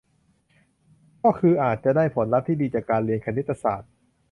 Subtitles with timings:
[1.23, 3.91] ก็คืออาจจะได้ผลลัพธ์ที่ดีจากการเรียนคณิตศาสตร์